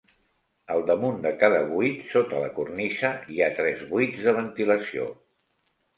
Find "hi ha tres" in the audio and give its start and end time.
3.35-3.87